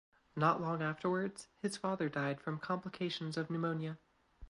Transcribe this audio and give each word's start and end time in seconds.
Not 0.35 0.59
long 0.59 0.81
afterwards 0.81 1.47
his 1.61 1.77
father 1.77 2.09
died 2.09 2.41
from 2.41 2.57
complications 2.57 3.37
of 3.37 3.51
pneumonia. 3.51 3.99